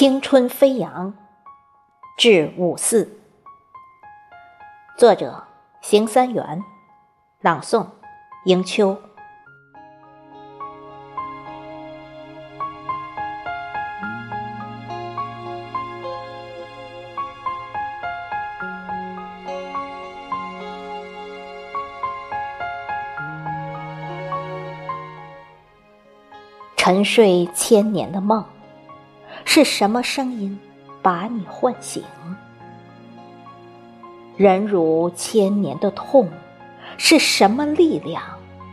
[0.00, 1.12] 青春飞扬，
[2.16, 3.20] 致五四。
[4.96, 5.44] 作者：
[5.82, 6.64] 邢三元，
[7.42, 7.86] 朗诵：
[8.46, 8.96] 迎秋。
[26.74, 28.42] 沉睡千年的梦。
[29.52, 30.56] 是什么声音
[31.02, 32.04] 把你唤醒？
[34.36, 36.28] 忍辱千年的痛，
[36.96, 38.22] 是什么力量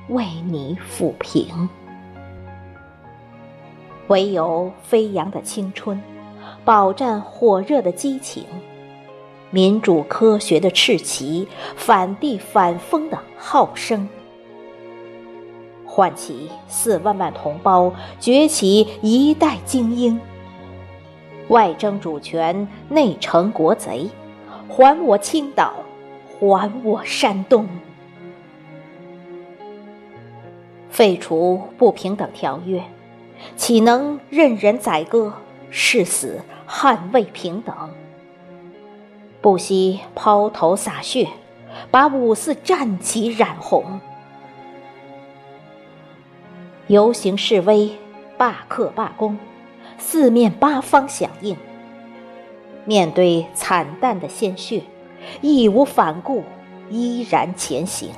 [0.10, 1.68] 为你抚平？
[4.06, 6.00] 唯有飞扬的青春，
[6.64, 8.46] 饱蘸火热的激情，
[9.50, 14.08] 民主科学的赤旗，反帝反封的号声，
[15.88, 20.22] 唤起四万万同胞，崛起一代精英。
[21.50, 24.10] 外争主权，内惩国贼，
[24.68, 25.74] 还我青岛，
[26.40, 27.68] 还我山东！
[30.90, 32.84] 废除不平等条约，
[33.56, 35.32] 岂能任人宰割？
[35.70, 37.76] 誓死捍卫平等，
[39.42, 41.28] 不惜抛头洒血，
[41.92, 44.00] 把五四战旗染红。
[46.88, 47.92] 游行示威，
[48.38, 49.38] 罢课罢工。
[49.98, 51.58] 四面八方响应，
[52.86, 54.84] 面对惨淡的鲜血，
[55.42, 56.44] 义无反顾，
[56.90, 58.10] 依然前行。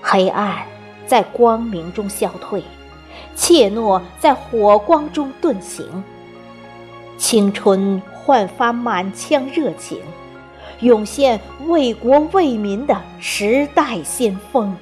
[0.00, 0.66] 黑暗
[1.06, 2.62] 在光明中消退，
[3.34, 6.02] 怯懦在火光中遁形。
[7.18, 10.00] 青春焕发满腔热情，
[10.80, 14.76] 涌现为国为民的时代先锋。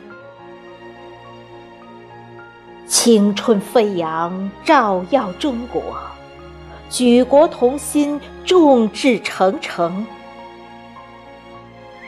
[3.02, 5.80] 青春飞扬，照耀中国；
[6.90, 10.06] 举国同心，众志成城。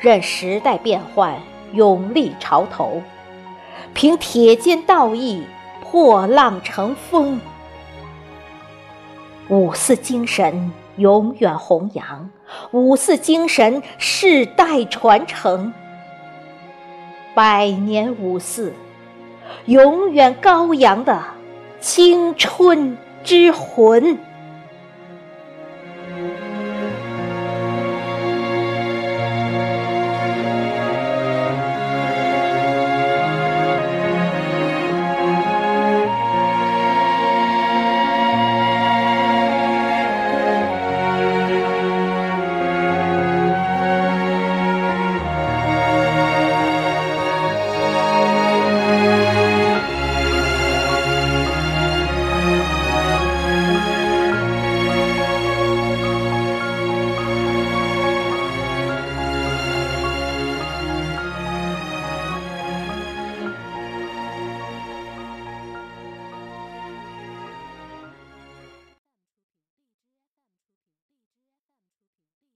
[0.02, 1.40] 任时代变幻，
[1.72, 3.00] 勇立潮头；
[3.94, 5.42] 凭铁肩道义，
[5.80, 7.40] 破浪乘风。
[9.48, 12.28] 五四精神永远弘扬，
[12.72, 15.72] 五四精神世代传承，
[17.34, 18.74] 百年五四。
[19.66, 21.22] 永远高扬的
[21.80, 24.18] 青春之魂。